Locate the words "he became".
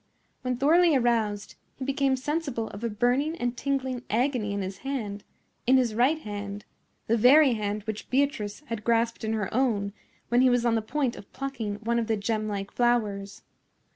1.75-2.15